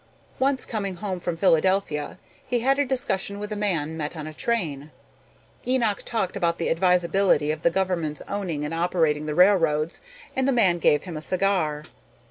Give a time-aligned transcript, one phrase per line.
[0.39, 4.33] Once, coming home from Philadelphia, he had a discussion with a man met on a
[4.33, 4.89] train.
[5.67, 10.01] Enoch talked about the advisability of the government's owning and operating the railroads
[10.35, 11.83] and the man gave him a cigar.